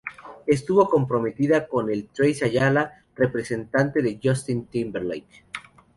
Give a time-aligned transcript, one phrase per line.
[0.47, 5.43] Estuvo comprometida con Trace Ayala, representante de Justin Timberlake.